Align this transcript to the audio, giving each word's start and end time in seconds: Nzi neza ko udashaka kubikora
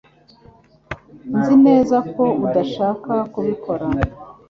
Nzi 1.37 1.55
neza 1.65 1.97
ko 2.13 2.23
udashaka 2.45 3.13
kubikora 3.33 3.85